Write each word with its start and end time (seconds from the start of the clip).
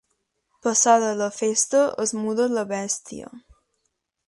Passada 0.67 1.09
la 1.19 1.27
festa 1.35 1.83
es 2.07 2.15
muda 2.23 2.49
la 2.55 2.65
bèstia. 2.75 3.33